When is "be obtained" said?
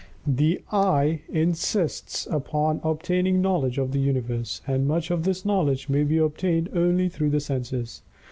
6.03-6.69